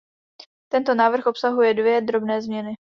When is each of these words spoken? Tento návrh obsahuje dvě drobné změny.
Tento 0.71 0.95
návrh 0.95 1.25
obsahuje 1.27 1.73
dvě 1.73 2.01
drobné 2.01 2.41
změny. 2.41 2.75